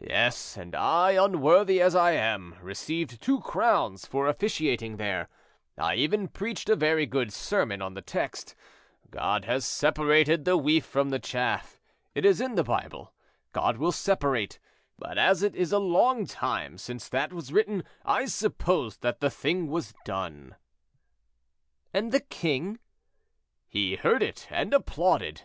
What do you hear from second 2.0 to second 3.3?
am, received